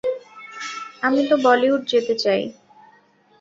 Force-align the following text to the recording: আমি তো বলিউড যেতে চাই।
আমি 1.03 1.21
তো 1.29 1.35
বলিউড 1.45 1.81
যেতে 1.91 2.13
চাই। 2.15 2.41